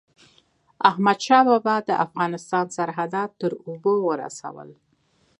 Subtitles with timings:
[0.89, 4.69] احمدشاه بابا د افغانستان سرحدات تر اوبو ورسول.